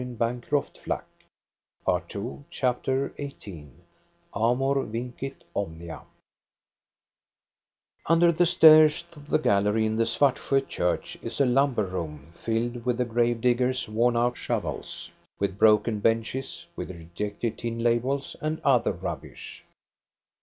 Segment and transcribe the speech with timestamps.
[0.01, 1.01] 396 THE STORY
[1.85, 3.67] OF GOstA BERLING CHAPTER XVIII
[4.33, 6.01] AMOR VINCIT OMNIA
[8.07, 12.83] Under the stairs to the gallery in the Svartsjo church is a lumber room filled
[12.83, 18.59] with the grave diggers' worn out shovels, with broken benches, with rejected tin labels and
[18.63, 19.63] other rubbish.